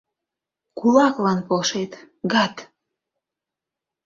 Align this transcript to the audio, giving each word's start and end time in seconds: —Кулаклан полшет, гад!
—Кулаклан 0.79 1.39
полшет, 1.47 1.91
гад! 2.31 2.55